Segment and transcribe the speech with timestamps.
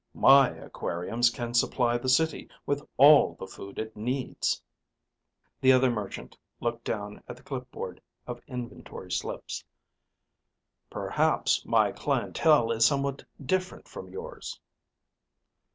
[0.15, 4.59] My aquariums can supply the City with all the food it needs."
[5.59, 9.63] The other merchant looked down at the clip board of inventory slips.
[10.89, 14.59] "Perhaps my clientele is somewhat different from yours."